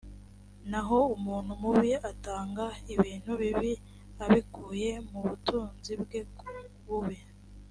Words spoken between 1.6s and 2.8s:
mubi atanga